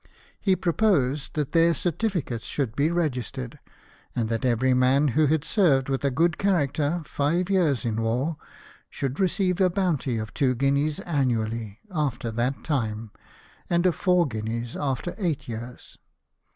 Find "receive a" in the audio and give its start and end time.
9.19-9.69